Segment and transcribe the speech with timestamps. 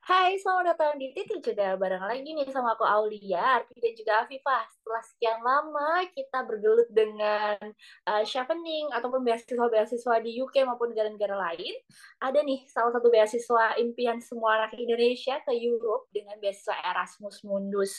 [0.00, 4.12] Hai, selamat datang di Titik Jeda bareng lagi nih sama aku Aulia, Arfi dan juga
[4.24, 4.64] Afifah.
[4.72, 7.60] Setelah sekian lama kita bergelut dengan
[8.08, 11.76] uh, chevening ataupun beasiswa-beasiswa di UK maupun negara-negara lain,
[12.16, 17.92] ada nih salah satu beasiswa impian semua anak Indonesia ke Europe dengan beasiswa Erasmus Mundus.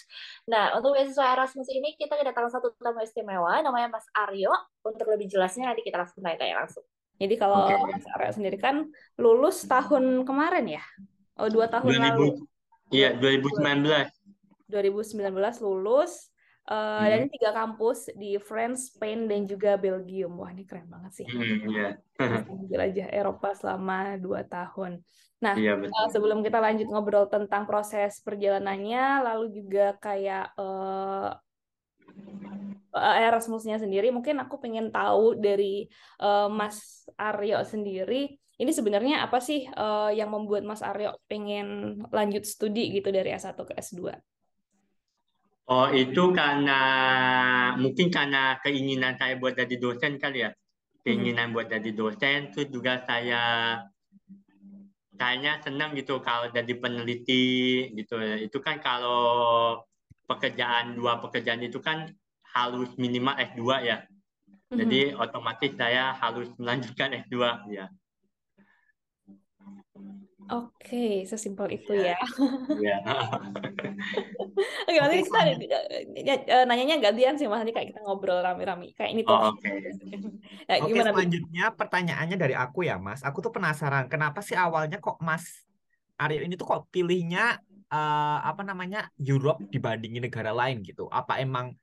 [0.49, 4.49] Nah, untuk beasiswa Erasmus ini kita kedatangan satu tamu istimewa namanya Mas Aryo.
[4.81, 6.81] Untuk lebih jelasnya nanti kita langsung tanya-tanya langsung.
[7.21, 7.77] Jadi kalau okay.
[7.77, 8.89] Mas Aryo sendiri kan
[9.21, 10.83] lulus tahun kemarin ya?
[11.41, 12.27] Oh, dua tahun 2000, lalu.
[12.93, 14.05] Iya, 2019.
[14.69, 16.29] 2019 lulus.
[16.69, 17.09] Uh, hmm.
[17.09, 20.37] Dan tiga kampus di France, Spain, dan juga Belgium.
[20.37, 21.25] Wah, ini keren banget sih.
[21.25, 21.97] Hmm, yeah.
[22.69, 25.01] Jelajah Eropa selama dua tahun.
[25.41, 31.33] Nah, iya, Uh, sebelum kita lanjut ngobrol tentang proses perjalanannya, lalu juga kayak uh,
[32.94, 35.89] Erasmusnya sendiri, mungkin aku pengen tahu dari
[36.21, 42.45] uh, Mas Aryo sendiri, ini sebenarnya apa sih uh, yang membuat Mas Aryo pengen lanjut
[42.45, 44.13] studi gitu dari S1 ke S2?
[45.66, 46.81] Oh, itu karena
[47.81, 50.52] mungkin karena keinginan saya buat jadi dosen kali ya.
[51.02, 51.55] Keinginan hmm.
[51.58, 53.41] buat jadi dosen, terus juga saya
[55.17, 58.22] kayaknya senang gitu kalau jadi peneliti gitu.
[58.45, 59.81] Itu kan kalau
[60.30, 62.13] pekerjaan dua pekerjaan itu kan
[62.53, 64.05] harus minimal S2 ya.
[64.72, 65.23] Jadi mm -hmm.
[65.23, 67.35] otomatis saya harus melanjutkan S2
[67.73, 67.89] ya.
[70.52, 72.19] Oke, sesimpel itu ya.
[72.75, 72.97] Iya.
[74.88, 75.39] Oke, nanti kita
[76.17, 78.94] ya, uh, nanyanya gantian sih Mas, nanti kayak kita ngobrol rame-rame.
[78.94, 79.35] Kayak ini tuh.
[79.35, 79.69] Oh, Oke.
[80.69, 83.22] ya, Oke, gimana, selanjutnya pertanyaannya dari aku ya, Mas.
[83.23, 85.63] Aku tuh penasaran, kenapa sih awalnya kok Mas
[86.22, 87.57] Aryo ini tuh kok pilihnya
[87.89, 91.09] uh, apa namanya Europe dibandingin negara lain gitu?
[91.09, 91.73] Apa emang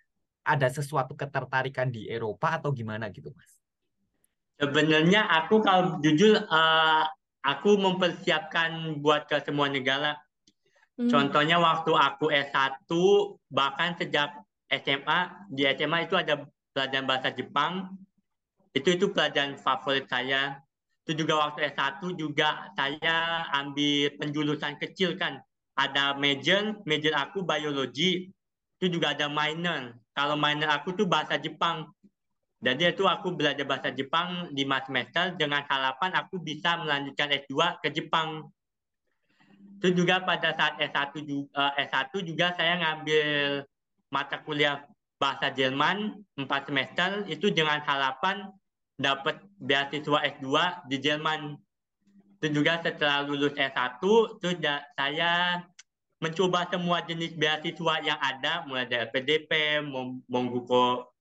[0.46, 3.58] ada sesuatu ketertarikan di Eropa atau gimana gitu, Mas?
[4.58, 7.06] Sebenarnya aku kalau jujur uh,
[7.42, 10.18] aku mempersiapkan buat ke semua negara.
[10.98, 11.06] Hmm.
[11.06, 12.90] Contohnya waktu aku S1,
[13.52, 14.34] bahkan sejak
[14.68, 16.42] SMA, di SMA itu ada
[16.74, 17.94] pelajaran bahasa Jepang.
[18.74, 20.58] Itu itu pelajaran favorit saya.
[21.06, 25.40] Itu juga waktu S1 juga saya ambil penjulusan kecil kan.
[25.78, 28.28] Ada major, major aku biologi.
[28.78, 29.96] Itu juga ada minor.
[30.12, 31.90] Kalau minor aku tuh bahasa Jepang.
[32.58, 37.88] Jadi itu aku belajar bahasa Jepang lima semester dengan harapan aku bisa melanjutkan S2 ke
[37.94, 38.50] Jepang.
[39.78, 43.26] Itu juga pada saat S1 juga, S1 juga saya ngambil
[44.10, 44.82] mata kuliah
[45.22, 48.50] bahasa Jerman empat semester itu dengan harapan
[48.98, 50.46] dapat beasiswa S2
[50.90, 51.54] di Jerman.
[52.42, 54.48] Itu juga setelah lulus S1 itu
[54.98, 55.62] saya
[56.18, 59.78] mencoba semua jenis beasiswa yang ada mulai dari PDP,
[60.26, 61.14] Monguko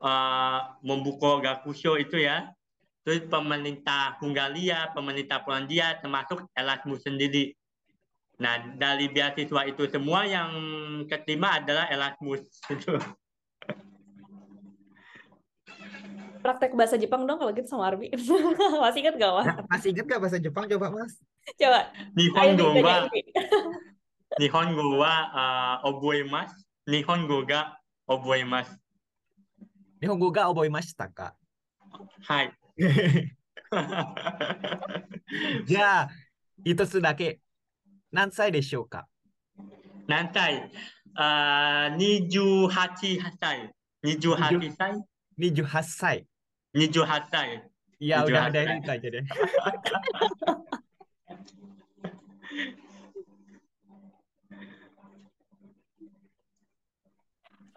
[0.00, 2.50] uh, membuka Gakusho itu ya.
[3.00, 7.56] Terus pemerintah Hungaria, pemerintah Polandia, termasuk Erasmus sendiri.
[8.40, 10.50] Nah, dari beasiswa itu semua yang
[11.08, 12.44] keterima adalah Erasmus.
[16.40, 18.08] Praktek bahasa Jepang dong kalau gitu sama Arbi.
[18.84, 19.46] Masih ingat gak, Mas?
[19.68, 20.64] Masih ingat gak bahasa Jepang?
[20.72, 21.20] Coba, Mas.
[21.60, 21.92] Coba.
[22.16, 22.96] Nihongo wa
[24.40, 26.56] Nihongo wa uh, oboemasu.
[26.88, 27.76] Nihongo ga
[28.08, 28.72] oboemasu.
[30.00, 31.34] 日本語が覚えましたか？
[32.22, 32.52] はい。
[35.66, 36.10] じゃあ、
[36.64, 37.40] 一つだけ。
[38.12, 39.06] 何歳でしょうか？
[40.08, 40.70] 何歳？
[41.14, 43.72] あ ?28 歳。
[44.02, 45.04] 28歳
[45.38, 46.26] ?28 歳。
[46.74, 47.70] 28歳。
[48.00, 49.20] いや、udah ada yang aja deh.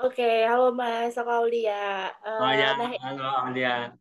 [0.03, 2.11] Oke, halo Mas, aku Aulia.
[2.19, 3.95] Uh, oh ya, nah, halo Aulia.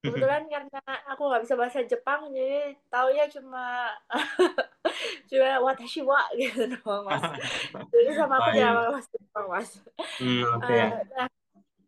[0.00, 3.92] Kebetulan karena aku nggak bisa bahasa Jepang, jadi taunya cuma
[5.28, 7.20] cuma watashi wa gitu doang Mas.
[7.92, 9.70] Jadi sama aku jangan Mas Jepang Mas.
[10.16, 10.80] Hmm, okay.
[10.88, 11.28] uh, nah,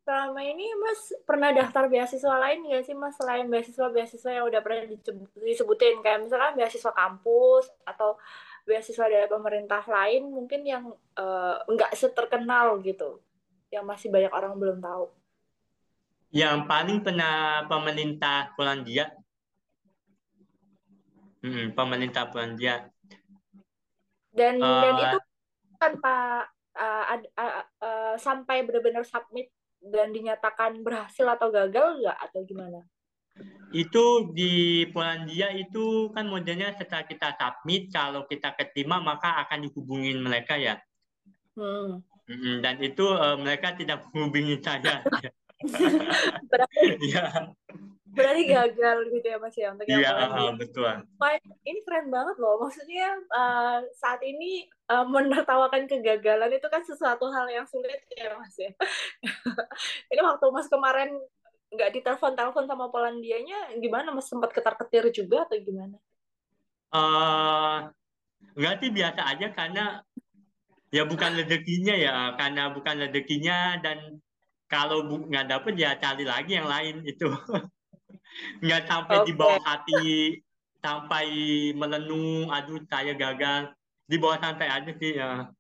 [0.05, 4.85] selama ini Mas pernah daftar beasiswa lain nggak sih Mas selain beasiswa-beasiswa yang udah pernah
[5.41, 8.21] disebutin kayak misalkan beasiswa kampus atau
[8.69, 10.85] beasiswa dari pemerintah lain mungkin yang
[11.17, 13.25] uh, nggak seterkenal gitu,
[13.73, 15.09] yang masih banyak orang belum tahu.
[16.29, 19.09] Yang paling pernah pemerintah Polandia,
[21.41, 22.93] hmm, pemerintah Polandia.
[24.29, 25.19] Dan uh, dan itu
[25.81, 26.45] tanpa
[26.77, 29.49] uh, ad, uh, uh, sampai benar-benar submit
[29.81, 32.85] dan dinyatakan berhasil atau gagal nggak atau gimana?
[33.69, 40.25] Itu di Polandia itu kan modelnya setelah kita submit, kalau kita keterima maka akan dihubungin
[40.25, 40.81] mereka ya.
[41.59, 42.01] Hmm.
[42.61, 45.01] Dan itu uh, mereka tidak menghubungi saya.
[46.49, 47.53] berarti, ya.
[48.09, 50.93] berarti gagal gitu ya Mas ya untuk yang Iya, uh, betul.
[51.65, 52.61] Ini keren banget loh.
[52.61, 58.57] Maksudnya uh, saat ini uh, menertawakan kegagalan itu kan sesuatu hal yang sulit ya Mas
[58.61, 58.73] ya.
[60.13, 61.17] ini waktu Mas kemarin
[61.69, 65.97] nggak ditelepon-telepon sama Polandianya, gimana Mas sempat ketar-ketir juga atau gimana?
[66.89, 67.93] Uh,
[68.57, 69.85] enggak sih biasa aja karena
[70.89, 74.21] ya bukan rezekinya ya, karena bukan rezekinya dan
[74.69, 77.29] kalau nggak dapet ya cari lagi yang lain itu.
[78.63, 79.27] nggak sampai okay.
[79.27, 80.05] di bawah hati
[80.79, 81.27] sampai
[81.75, 83.75] melenung aduh saya gagal
[84.07, 85.51] di bawah santai aja sih ya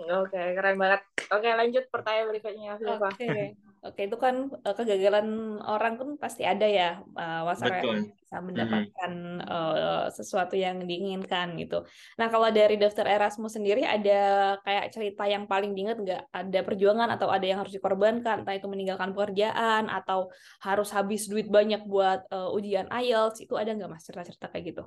[0.00, 3.52] oke okay, keren banget oke lanjut pertanyaan berikutnya oke okay.
[3.84, 9.44] Oke, itu kan uh, kegagalan orang pun pasti ada ya, uh, bisa mendapatkan hmm.
[9.44, 11.84] uh, sesuatu yang diinginkan gitu.
[12.16, 16.22] Nah, kalau dari daftar Erasmus sendiri ada kayak cerita yang paling diingat nggak?
[16.32, 20.32] Ada perjuangan atau ada yang harus dikorbankan, entah itu meninggalkan pekerjaan atau
[20.64, 24.84] harus habis duit banyak buat uh, ujian IELTS, itu ada nggak mas cerita-cerita kayak gitu?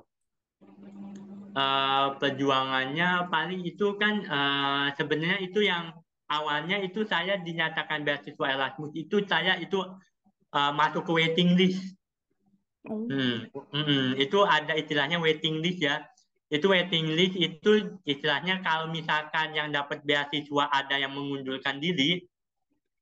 [1.54, 5.94] Uh, perjuangannya paling itu kan uh, sebenarnya itu yang
[6.28, 9.80] awalnya itu saya dinyatakan beasiswa Erasmus itu saya itu
[10.52, 11.96] uh, masuk ke waiting list.
[12.88, 13.04] Oh.
[13.04, 16.04] Hmm, hmm, itu ada istilahnya waiting list ya.
[16.48, 22.24] Itu waiting list itu istilahnya kalau misalkan yang dapat beasiswa ada yang mengundurkan diri,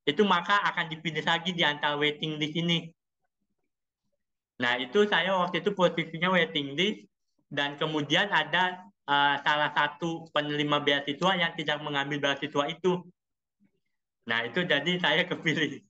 [0.07, 2.91] itu maka akan dipilih lagi di antara waiting list ini.
[4.63, 7.07] Nah itu saya waktu itu posisinya waiting list
[7.53, 13.07] dan kemudian ada uh, salah satu penerima beasiswa yang tidak mengambil beasiswa itu.
[14.27, 15.87] Nah, itu jadi saya kepilih.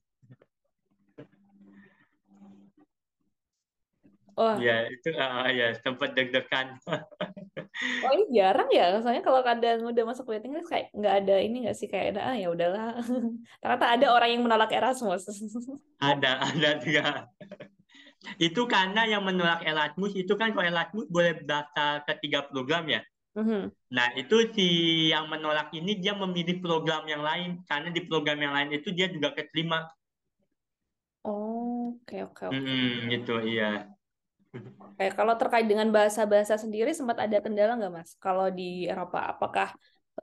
[4.37, 4.53] Oh.
[4.61, 6.77] Ya, itu uh, ya sempat deg-degan.
[8.05, 9.01] oh, ini jarang ya.
[9.01, 12.21] Soalnya kalau kadang udah masuk waiting list kayak nggak ada ini nggak sih kayak ada
[12.21, 13.01] ah ya udahlah.
[13.65, 15.25] Ternyata ada orang yang menolak Erasmus.
[15.97, 17.25] ada, ada juga.
[18.37, 23.01] itu karena yang menolak Erasmus itu kan kalau Erasmus boleh daftar ke tiga program ya.
[23.37, 23.63] Mm-hmm.
[23.93, 24.67] Nah, itu si
[25.13, 29.07] yang menolak ini dia memilih program yang lain karena di program yang lain itu dia
[29.13, 29.85] juga keterima.
[31.21, 32.57] Oh, oke oke oke.
[32.57, 33.93] Hmm, gitu, iya.
[34.57, 38.17] Oke, kalau terkait dengan bahasa-bahasa sendiri sempat ada kendala nggak, Mas?
[38.17, 39.69] Kalau di Eropa, apakah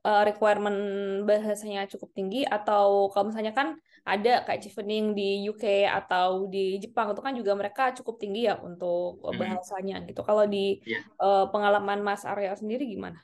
[0.03, 0.75] uh, requirement
[1.23, 7.17] bahasanya cukup tinggi atau kalau misalnya kan ada kayak chevening di UK atau di Jepang
[7.17, 9.41] itu kan juga mereka cukup tinggi ya untuk hmm.
[9.41, 10.21] bahasanya gitu.
[10.21, 11.01] Kalau di yeah.
[11.01, 11.25] Iya.
[11.25, 13.19] uh, pengalaman Mas Arya sendiri gimana?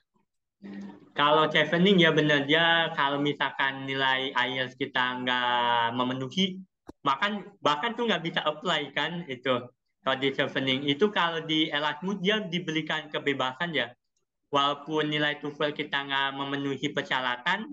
[1.16, 6.60] Kalau chevening ya benar dia kalau misalkan nilai IELTS kita nggak memenuhi
[7.00, 9.56] bahkan bahkan tuh nggak bisa apply kan itu
[10.04, 13.88] kalau di chevening itu kalau di Erasmus dia diberikan kebebasan ya
[14.52, 17.70] walaupun nilai TOEFL kita nggak memenuhi persyaratan,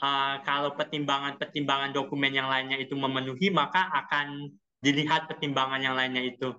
[0.00, 4.50] uh, kalau pertimbangan-pertimbangan dokumen yang lainnya itu memenuhi, maka akan
[4.80, 6.56] dilihat pertimbangan yang lainnya itu.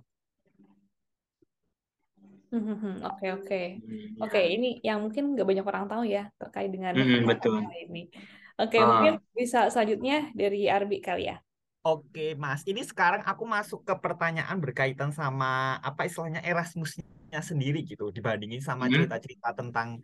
[2.51, 2.95] Hmm, hmm, hmm.
[3.07, 4.27] Oke oke ya.
[4.27, 8.11] oke ini yang mungkin nggak banyak orang tahu ya terkait dengan hmm, betul ini.
[8.59, 8.85] Oke uh.
[8.85, 11.39] mungkin bisa selanjutnya dari Arbi kali ya.
[11.81, 17.01] Oke Mas, ini sekarang aku masuk ke pertanyaan berkaitan sama apa istilahnya Erasmus
[17.39, 20.03] sendiri gitu dibandingin sama cerita-cerita tentang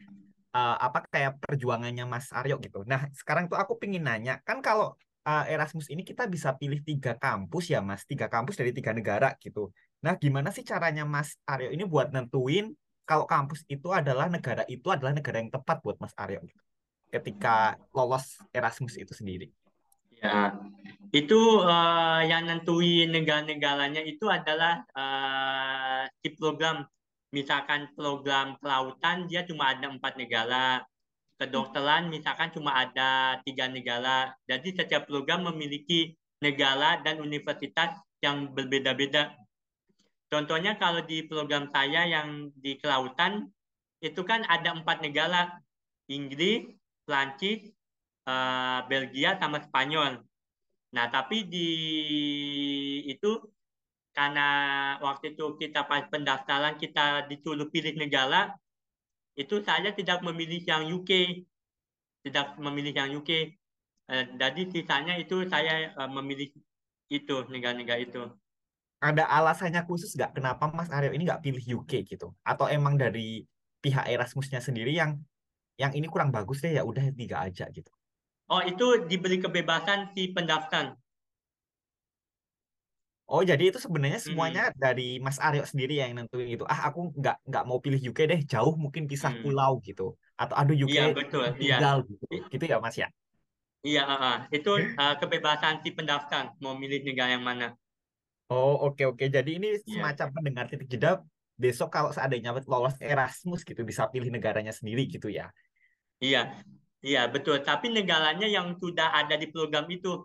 [0.57, 2.81] uh, apa kayak perjuangannya Mas Aryo gitu.
[2.89, 4.98] Nah sekarang tuh aku pingin nanya kan kalau
[5.30, 9.38] uh, Erasmus ini kita bisa pilih tiga kampus ya Mas, tiga kampus dari tiga negara
[9.38, 9.69] gitu.
[10.01, 12.74] Nah gimana sih caranya Mas Aryo ini buat nentuin
[13.07, 16.64] kalau kampus itu adalah negara itu adalah negara yang tepat buat Mas Aryo gitu,
[17.14, 19.47] ketika lolos Erasmus itu sendiri?
[20.18, 20.57] Ya,
[21.14, 26.90] itu uh, yang nentuin negara-negaranya itu adalah uh, si program
[27.31, 30.84] misalkan program kelautan dia cuma ada empat negara.
[31.38, 34.34] Kedokteran misalkan cuma ada tiga negara.
[34.50, 37.94] Jadi setiap program memiliki negara dan universitas
[38.26, 39.38] yang berbeda-beda.
[40.28, 43.48] Contohnya kalau di program saya yang di kelautan
[44.02, 45.62] itu kan ada empat negara.
[46.07, 46.72] Inggris
[47.04, 47.68] Prancis
[48.28, 50.24] uh, Belgia sama Spanyol.
[50.96, 51.69] Nah tapi di
[53.07, 53.40] itu
[54.18, 54.47] karena
[54.97, 58.57] waktu itu kita pas pendaftaran kita disuruh pilih negara,
[59.38, 61.45] itu saya tidak memilih yang UK,
[62.26, 63.54] tidak memilih yang UK.
[64.09, 66.50] Eh, jadi sisanya itu saya eh, memilih
[67.14, 68.26] itu negara-negara itu.
[68.97, 72.33] Ada alasannya khusus nggak kenapa Mas Aryo ini nggak pilih UK gitu?
[72.42, 73.45] Atau emang dari
[73.86, 75.21] pihak Erasmusnya sendiri yang
[75.78, 77.94] yang ini kurang bagus deh ya udah tiga aja gitu?
[78.50, 80.97] Oh itu diberi kebebasan si pendaftar.
[83.28, 84.80] Oh jadi itu sebenarnya semuanya hmm.
[84.80, 86.64] dari Mas Aryo sendiri yang nentuin itu.
[86.64, 89.44] Ah aku nggak nggak mau pilih UK deh, jauh mungkin pisah hmm.
[89.44, 90.16] pulau gitu.
[90.40, 91.44] Atau aduh UK iya, betul.
[91.44, 91.60] Iya.
[91.60, 92.07] tinggal iya.
[92.07, 92.24] gitu.
[92.48, 93.12] Gitu ya Mas ya?
[93.84, 97.76] Iya, uh, itu uh, kebebasan si pendaftar mau milih negara yang mana.
[98.48, 99.28] Oh oke oke.
[99.28, 99.84] Jadi ini yeah.
[99.84, 101.19] semacam pendengar titik jeda.
[101.57, 105.52] Besok kalau seandainya lolos Erasmus gitu bisa pilih negaranya sendiri gitu ya.
[106.24, 106.64] Iya,
[107.04, 107.60] iya betul.
[107.60, 110.24] Tapi negaranya yang sudah ada di program itu.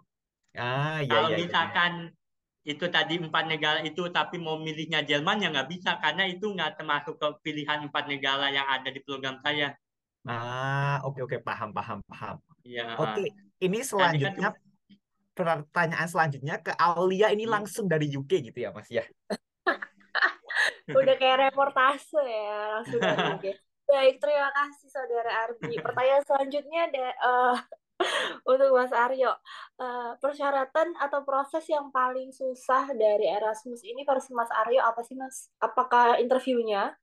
[0.54, 1.10] Ah iya.
[1.10, 1.42] Kalau iya, iya.
[1.42, 2.21] misalkan iya.
[2.62, 6.78] Itu tadi empat negara itu tapi mau milihnya Jerman ya nggak bisa karena itu nggak
[6.78, 9.74] termasuk ke pilihan empat negara yang ada di program saya.
[10.22, 12.38] Ah oke oke paham paham paham.
[12.62, 12.94] Iya.
[12.94, 14.54] Oke ini selanjutnya
[15.32, 17.54] pertanyaan selanjutnya ke Aulia ini hmm.
[17.58, 19.02] langsung dari UK gitu ya Mas ya.
[20.98, 23.46] Udah kayak reportase ya langsung dari UK.
[23.92, 25.74] Baik, terima kasih Saudara Ardi.
[25.76, 27.56] Pertanyaan selanjutnya ada uh,
[28.50, 29.32] untuk Mas Aryo.
[29.78, 35.16] Uh, persyaratan atau proses yang paling susah dari Erasmus ini versi Mas Aryo apa sih
[35.18, 35.50] Mas?
[35.58, 36.94] Apakah interviewnya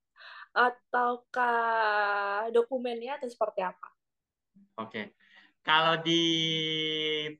[0.53, 3.87] ataukah dokumennya atau seperti apa?
[4.79, 4.89] Oke.
[4.89, 5.05] Okay.
[5.59, 6.23] Kalau di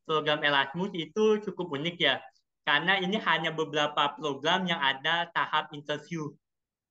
[0.04, 2.22] program Erasmus itu cukup unik ya,
[2.68, 6.30] karena ini hanya beberapa program yang ada tahap interview.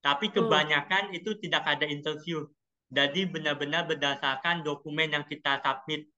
[0.02, 0.34] Tapi hmm.
[0.34, 1.18] kebanyakan hmm.
[1.22, 2.42] itu tidak ada interview.
[2.88, 6.08] Jadi benar-benar berdasarkan dokumen yang kita submit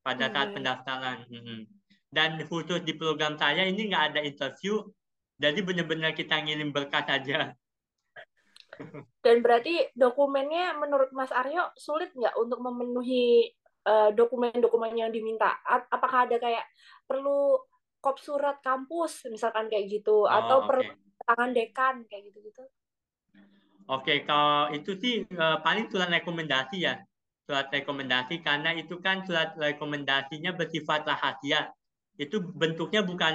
[0.00, 0.56] pada saat hmm.
[0.56, 1.18] pendaftaran.
[1.28, 1.62] Hmm.
[2.10, 4.82] Dan khusus di program saya ini nggak ada interview,
[5.38, 7.54] jadi benar-benar kita ngirim berkas saja.
[9.24, 15.56] Dan berarti dokumennya menurut Mas Aryo sulit nggak untuk memenuhi Eh, dokumen-dokumen yang diminta?
[15.64, 16.68] Apakah ada kayak
[17.08, 17.56] perlu
[18.00, 20.68] kop surat kampus misalkan kayak gitu oh, atau okay.
[20.68, 20.82] perlu
[21.24, 22.64] tangan dekan kayak gitu-gitu?
[23.88, 27.00] Oke, okay, kalau itu sih uh, paling surat rekomendasi ya.
[27.50, 31.74] Surat rekomendasi karena itu kan surat rekomendasinya bersifat rahasia.
[32.14, 33.34] Itu bentuknya bukan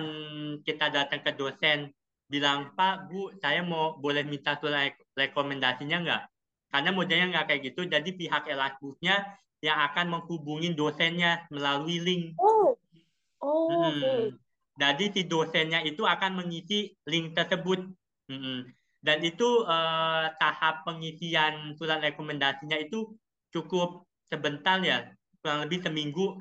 [0.64, 1.92] kita datang ke dosen
[2.32, 6.24] bilang, "Pak, Bu, saya mau boleh minta surat rekomendasinya enggak?"
[6.72, 12.24] Karena modelnya nggak kayak gitu, jadi pihak Erasmusnya yang akan menghubungi dosennya melalui link.
[12.40, 12.80] Oh,
[13.44, 14.00] oh hmm.
[14.00, 14.24] okay.
[14.80, 17.84] Jadi si dosennya itu akan mengisi link tersebut.
[18.32, 18.64] Hmm.
[19.04, 23.12] Dan itu eh, tahap pengisian surat rekomendasinya itu
[23.56, 25.08] cukup sebentar ya,
[25.40, 26.36] kurang lebih seminggu.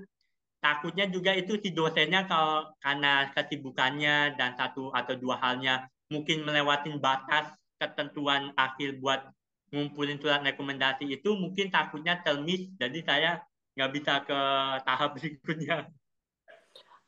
[0.59, 6.89] Takutnya juga itu si dosennya kalau karena kesibukannya dan satu atau dua halnya mungkin melewati
[6.99, 9.29] batas ketentuan akhir buat
[9.69, 13.31] ngumpulin surat rekomendasi itu mungkin takutnya termis jadi saya
[13.75, 14.41] nggak bisa ke
[14.89, 15.91] tahap berikutnya.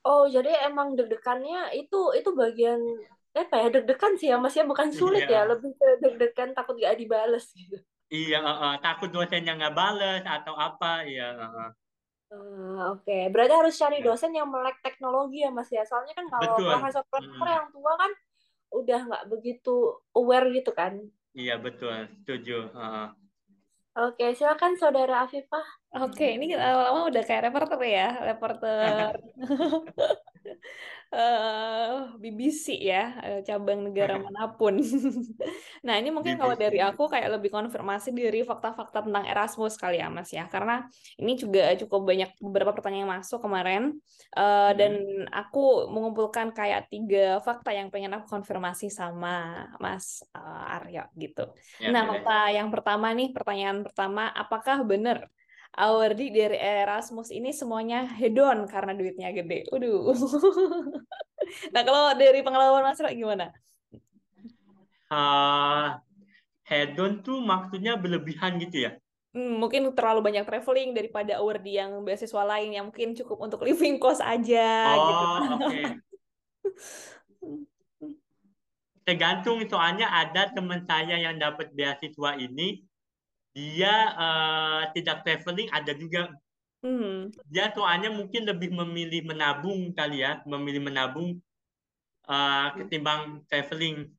[0.07, 2.79] Oh jadi emang deg-degannya itu itu bagian
[3.37, 5.45] apa ya deg-degan sih ya mas ya bukan sulit iya.
[5.45, 7.81] ya lebih ke deg-degan takut nggak dibales gitu.
[8.07, 11.35] Iya uh, uh, takut dosennya nggak bales atau apa ya.
[11.35, 11.71] Uh,
[12.91, 13.23] Oke, okay.
[13.31, 14.07] berarti harus cari iya.
[14.11, 15.83] dosen yang melek teknologi ya mas ya.
[15.87, 17.57] Soalnya kan kalau profesor-profesor hmm.
[17.59, 18.13] yang tua kan
[18.75, 19.75] udah nggak begitu
[20.15, 20.99] aware gitu kan
[21.37, 21.93] Iya betul,
[22.25, 22.73] setuju.
[22.73, 23.13] Uh.
[24.09, 25.65] Oke, silakan Saudara Afifah.
[25.97, 30.13] Oke, ini lama-lama udah kayak reporter ya, reporter uh,
[31.17, 34.77] eh, BBC ya eh, cabang negara mana pun.
[35.87, 36.43] nah ini mungkin BBC.
[36.43, 40.85] kalau dari aku kayak lebih konfirmasi dari fakta-fakta tentang Erasmus kali ya Mas ya karena
[41.17, 43.97] ini juga cukup banyak beberapa pertanyaan yang masuk kemarin
[44.37, 44.75] uh, hmm.
[44.77, 44.93] dan
[45.33, 51.49] aku mengumpulkan kayak tiga fakta yang pengen aku konfirmasi sama Mas uh, Aryo gitu.
[51.81, 55.31] Ya, nah fakta yang pertama nih pertanyaan pertama apakah benar
[55.75, 59.67] Awardi dari Erasmus ini semuanya hedon karena duitnya gede.
[59.69, 60.15] Waduh.
[61.75, 63.51] nah kalau dari pengalaman Mas gimana?
[65.11, 65.99] Uh,
[66.67, 68.93] hedon tuh maksudnya berlebihan gitu ya?
[69.37, 74.01] Hmm, mungkin terlalu banyak traveling daripada awardee yang beasiswa lain yang mungkin cukup untuk living
[74.01, 74.97] cost aja.
[74.97, 75.15] Oh, gitu.
[75.21, 75.61] oke.
[75.61, 75.85] Okay.
[79.07, 82.86] Tergantung soalnya ada teman saya yang dapat beasiswa ini
[83.57, 86.29] dia uh, tidak traveling ada juga
[86.85, 87.33] hmm.
[87.49, 91.41] dia soalnya mungkin lebih memilih menabung kali ya memilih menabung
[92.29, 94.13] uh, ketimbang traveling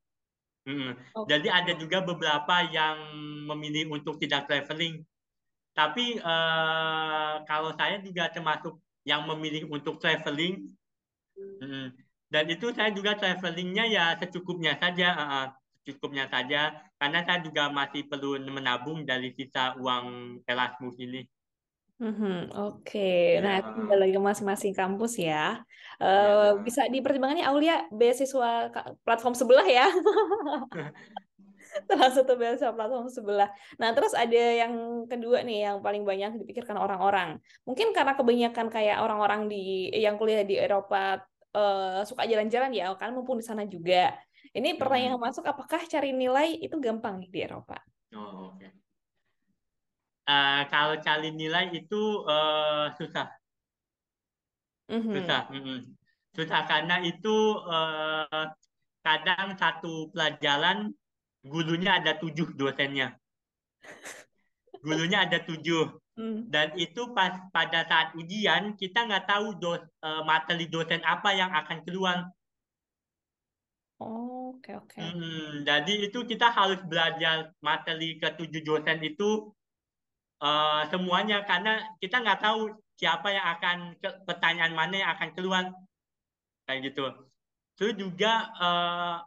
[0.65, 0.97] hmm.
[1.13, 1.37] okay.
[1.37, 2.97] jadi ada juga beberapa yang
[3.45, 5.05] memilih untuk tidak traveling
[5.77, 10.65] tapi uh, kalau saya juga termasuk yang memilih untuk traveling
[11.37, 11.93] hmm.
[12.33, 15.47] dan itu saya juga travelingnya ya secukupnya saja uh,
[15.85, 21.21] cukupnya saja karena saya juga masih perlu menabung dari sisa uang Erasmus ini.
[21.97, 23.41] Hmm, Oke, okay.
[23.41, 25.65] nah itu kembali lagi masing-masing kampus ya.
[25.97, 26.61] Uh, ya.
[26.61, 28.69] Bisa dipertimbangkan ya Aulia beasiswa
[29.01, 29.89] platform sebelah ya.
[31.89, 33.49] Salah satu beasiswa platform sebelah.
[33.81, 37.41] Nah terus ada yang kedua nih yang paling banyak dipikirkan orang-orang.
[37.65, 41.25] Mungkin karena kebanyakan kayak orang-orang di yang kuliah di Eropa
[41.57, 44.13] uh, suka jalan-jalan ya, kan mumpung di sana juga.
[44.53, 47.79] Ini pertanyaan yang masuk, apakah cari nilai itu gampang di Eropa?
[48.15, 48.59] Oh, oke.
[48.59, 48.71] Okay.
[50.27, 53.31] Uh, eh, kalau cari nilai itu uh, susah.
[54.91, 55.13] Mm -hmm.
[55.15, 55.41] Susah.
[55.51, 55.79] Mm -hmm.
[56.35, 57.35] Susah karena itu
[57.65, 58.47] uh,
[59.01, 60.91] kadang satu pelajaran
[61.47, 63.15] gurunya ada tujuh dosennya.
[64.83, 65.95] Gurunya ada tujuh.
[66.17, 66.49] Hmm.
[66.49, 71.53] Dan itu pas pada saat ujian kita nggak tahu dos, uh, materi dosen apa yang
[71.53, 72.25] akan keluar.
[73.97, 74.93] Oh, oke okay, oke.
[74.93, 75.01] Okay.
[75.09, 79.49] Hmm, jadi itu kita harus belajar materi ketujuh dosen itu
[80.41, 85.63] uh, semuanya karena kita nggak tahu siapa yang akan ke, pertanyaan mana yang akan keluar
[86.69, 87.09] kayak gitu.
[87.77, 89.17] Terus juga uh,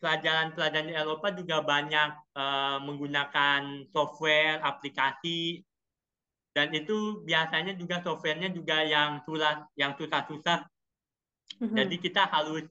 [0.00, 5.64] pelajaran-pelajaran di Eropa juga banyak uh, menggunakan software, aplikasi,
[6.52, 10.64] dan itu biasanya juga softwarenya juga yang susah, yang susah-susah.
[11.60, 11.76] Mm-hmm.
[11.76, 12.64] Jadi kita harus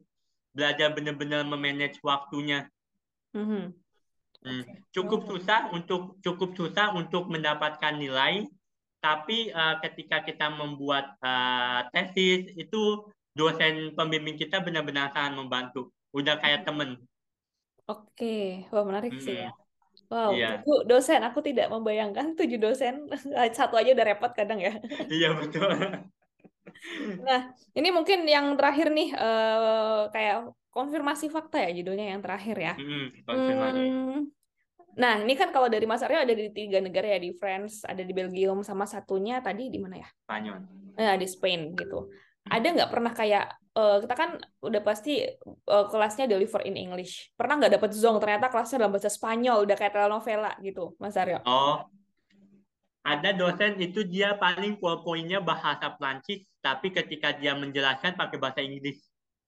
[0.55, 2.65] belajar benar-benar memanage waktunya.
[3.35, 3.75] Mm-hmm.
[4.45, 4.63] Hmm.
[4.95, 8.47] Cukup susah untuk cukup susah untuk mendapatkan nilai,
[9.03, 15.91] tapi uh, ketika kita membuat uh, tesis itu dosen pembimbing kita benar-benar sangat membantu.
[16.15, 17.03] Udah kayak temen.
[17.89, 19.21] Oke, wah menarik hmm.
[19.21, 19.51] sih ya.
[20.05, 20.61] Wow, iya.
[20.85, 21.25] dosen.
[21.25, 23.09] Aku tidak membayangkan tujuh dosen.
[23.57, 24.77] Satu aja udah repot kadang ya.
[25.09, 25.69] Iya, betul.
[27.21, 32.73] Nah, ini mungkin yang terakhir nih, uh, kayak konfirmasi fakta ya judulnya yang terakhir ya.
[32.75, 33.07] Hmm,
[33.75, 34.19] Hmm,
[34.95, 38.03] nah, ini kan kalau dari Mas Aryo ada di tiga negara ya, di France, ada
[38.03, 40.09] di Belgium, sama satunya tadi di mana ya?
[40.27, 40.57] Spanyol.
[40.95, 42.11] Nah, di Spain gitu
[42.45, 44.29] ada nggak pernah kayak uh, kita kan
[44.61, 45.25] udah pasti
[45.65, 47.33] uh, kelasnya deliver in English.
[47.33, 51.41] Pernah nggak dapet zong ternyata kelasnya dalam bahasa Spanyol udah kayak telenovela gitu, Mas Aryo?
[51.41, 51.89] Oh,
[53.05, 58.97] ada dosen itu dia paling poin-poinnya bahasa Prancis, tapi ketika dia menjelaskan pakai bahasa Inggris.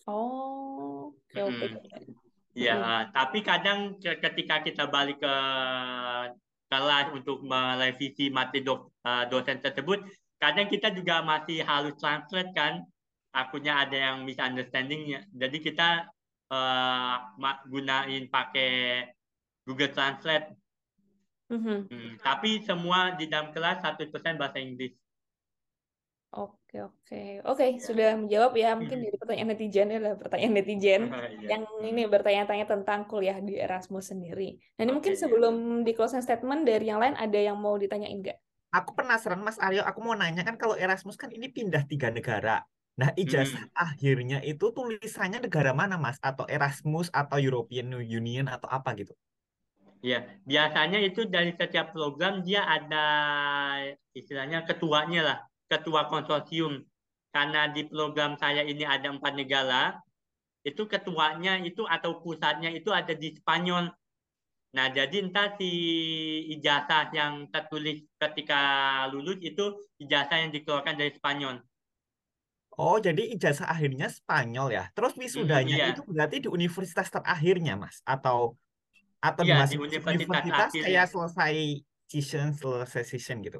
[0.05, 1.57] Oh, oke okay, oke.
[1.57, 1.69] Okay.
[1.73, 2.13] Hmm.
[2.57, 3.03] Ya, hmm.
[3.13, 5.35] tapi kadang ketika kita balik ke
[6.69, 10.05] kelas untuk merevisi materi do, uh, dosen tersebut,
[10.37, 12.85] kadang kita juga masih harus translate kan
[13.33, 15.89] akunya ada yang misunderstandingnya jadi kita
[16.49, 17.17] uh,
[17.69, 19.05] gunain pakai
[19.67, 20.55] Google Translate
[21.51, 21.79] mm-hmm.
[21.89, 24.93] hmm, tapi semua di dalam kelas 100% bahasa Inggris
[26.27, 27.79] Oke oke oke ya.
[27.79, 31.55] sudah menjawab ya mungkin dari pertanyaan netizen ya pertanyaan netizen yeah.
[31.55, 34.59] yang ini bertanya-tanya tentang kuliah di Erasmus sendiri.
[34.75, 35.83] Nah ini okay, mungkin sebelum yeah.
[35.87, 38.37] di closing statement dari yang lain ada yang mau ditanyain nggak?
[38.71, 42.63] aku penasaran Mas Aryo, aku mau nanya kan kalau Erasmus kan ini pindah tiga negara.
[42.97, 43.77] Nah, ijazah hmm.
[43.77, 46.17] akhirnya itu tulisannya negara mana, Mas?
[46.17, 49.13] Atau Erasmus atau European Union atau apa gitu?
[50.05, 53.05] Ya, biasanya itu dari setiap program dia ada
[54.13, 56.85] istilahnya ketuanya lah, ketua konsorsium.
[57.33, 59.97] Karena di program saya ini ada empat negara,
[60.65, 63.89] itu ketuanya itu atau pusatnya itu ada di Spanyol.
[64.75, 65.71] Nah, jadi entah si
[66.59, 68.61] ijazah yang tertulis ketika
[69.09, 71.63] lulus itu ijazah yang dikeluarkan dari Spanyol.
[72.77, 74.85] Oh, jadi ijazah akhirnya Spanyol ya.
[74.93, 75.93] Terus wisudanya hmm, iya.
[75.97, 78.05] itu berarti di universitas terakhirnya, Mas?
[78.05, 78.53] Atau
[79.21, 81.55] atau iya, di, universitas, universitas kayak selesai
[82.07, 83.59] season, selesai season gitu?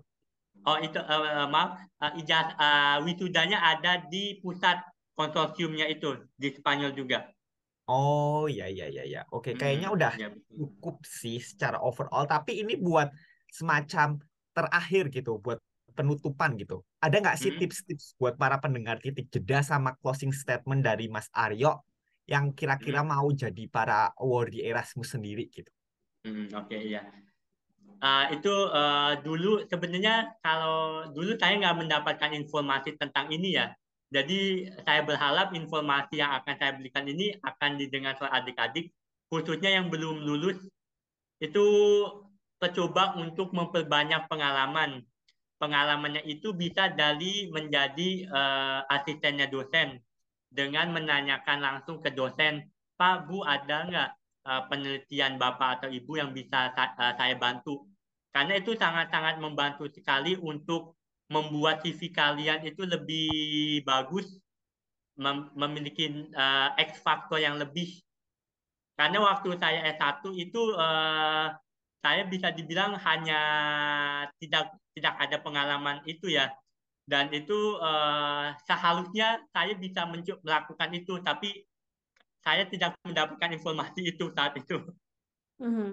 [0.67, 4.83] Oh, itu uh, maaf, uh, ijazah uh, wisudanya ada di pusat
[5.15, 7.31] konsorsiumnya itu di Spanyol juga.
[7.87, 9.21] Oh iya iya iya ya.
[9.31, 12.27] Oke, kayaknya hmm, udah ya, cukup sih secara overall.
[12.27, 13.07] Tapi ini buat
[13.47, 14.19] semacam
[14.51, 15.63] terakhir gitu, buat
[15.95, 16.83] penutupan gitu.
[16.99, 21.86] Ada nggak sih tips-tips buat para pendengar titik jeda sama closing statement dari Mas Aryo
[22.27, 23.09] yang kira-kira hmm.
[23.09, 25.71] mau jadi para awardee Erasmus sendiri gitu?
[26.27, 27.03] Hmm, Oke okay, ya.
[27.97, 33.73] Uh, itu uh, dulu sebenarnya kalau dulu saya nggak mendapatkan informasi tentang ini ya
[34.07, 38.85] jadi saya berharap informasi yang akan saya berikan ini akan didengar oleh adik-adik,
[39.27, 40.55] khususnya yang belum lulus,
[41.43, 41.65] itu
[42.55, 45.03] percoba untuk memperbanyak pengalaman.
[45.59, 49.99] Pengalamannya itu bisa dari menjadi uh, asistennya dosen,
[50.47, 54.09] dengan menanyakan langsung ke dosen, Pak, Bu, ada nggak
[54.47, 57.85] uh, penelitian Bapak atau Ibu yang bisa sa uh, saya bantu?
[58.33, 63.29] Karena itu sangat-sangat membantu sekali untuk membuat CV kalian itu lebih
[63.83, 64.39] bagus,
[65.19, 67.99] mem memiliki uh, X faktor yang lebih.
[68.97, 71.53] Karena waktu saya S1 itu uh,
[72.01, 73.41] saya bisa dibilang hanya
[74.41, 76.49] tidak tidak ada pengalaman itu ya.
[77.07, 80.03] Dan itu uh, seharusnya saya bisa
[80.43, 81.63] melakukan itu, tapi
[82.43, 84.83] saya tidak mendapatkan informasi itu saat itu.
[85.63, 85.89] Mm -hmm.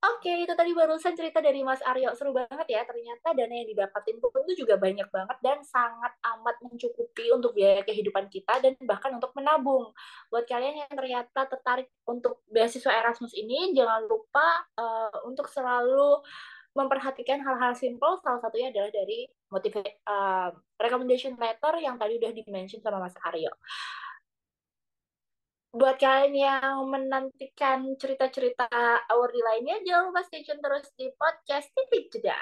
[0.00, 2.16] Oke, itu tadi barusan cerita dari Mas Aryo.
[2.16, 6.56] Seru banget ya, ternyata dana yang didapatin pun itu juga banyak banget dan sangat amat
[6.64, 9.92] mencukupi untuk biaya kehidupan kita dan bahkan untuk menabung.
[10.32, 16.24] Buat kalian yang ternyata tertarik untuk beasiswa Erasmus ini, jangan lupa uh, untuk selalu
[16.74, 22.80] memperhatikan hal-hal simpel, salah satunya adalah dari motivate uh, recommendation letter yang tadi udah di-mention
[22.80, 23.50] sama Mas Aryo.
[25.70, 28.66] buat kalian yang menantikan cerita-cerita
[29.06, 32.34] award lainnya, jangan lupa stay tune terus di podcast Titik Jeda.